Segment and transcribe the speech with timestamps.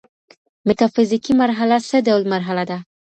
[0.67, 2.77] ميتافزيکي مرحله څه ډول مرحله ده؟